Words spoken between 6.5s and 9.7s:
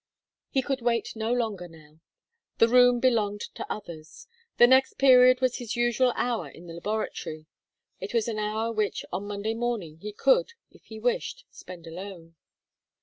the laboratory. It was an hour which on Monday